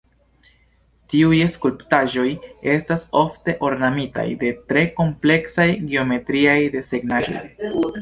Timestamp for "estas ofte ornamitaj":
2.77-4.27